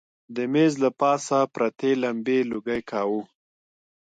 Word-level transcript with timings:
د 0.35 0.37
مېز 0.53 0.73
له 0.83 0.89
پاسه 0.99 1.39
پرتې 1.53 1.91
لمبې 2.03 2.39
لوګی 2.51 2.81
کاوه. 2.89 3.21